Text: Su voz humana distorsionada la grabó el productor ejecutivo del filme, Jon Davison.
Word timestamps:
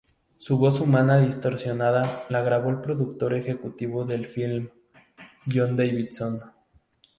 Su 0.39 0.57
voz 0.57 0.79
humana 0.79 1.19
distorsionada 1.19 2.23
la 2.29 2.41
grabó 2.41 2.71
el 2.71 2.81
productor 2.81 3.35
ejecutivo 3.35 4.03
del 4.03 4.25
filme, 4.25 4.71
Jon 5.45 5.75
Davison. 5.75 6.41